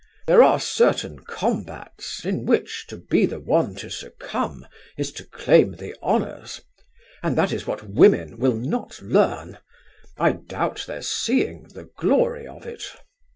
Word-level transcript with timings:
There 0.25 0.41
are 0.41 0.59
certain 0.59 1.19
combats 1.25 2.25
in 2.25 2.47
which 2.47 2.87
to 2.87 2.97
be 2.97 3.27
the 3.27 3.39
one 3.39 3.75
to 3.75 3.91
succumb 3.91 4.65
is 4.97 5.11
to 5.11 5.23
claim 5.25 5.73
the 5.73 5.95
honours; 6.01 6.59
and 7.21 7.37
that 7.37 7.51
is 7.53 7.67
what 7.67 7.87
women 7.87 8.39
will 8.39 8.55
not 8.55 8.99
learn. 9.03 9.59
I 10.17 10.31
doubt 10.31 10.85
their 10.87 11.03
seeing 11.03 11.67
the 11.75 11.83
glory 11.97 12.47
of 12.47 12.65
it." 12.65 12.83